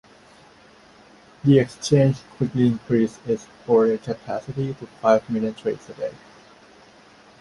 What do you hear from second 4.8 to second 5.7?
five million